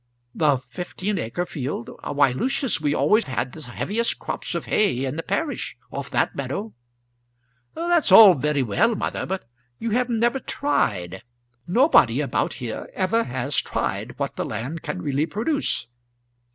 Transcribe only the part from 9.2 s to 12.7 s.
but you have never tried, nobody about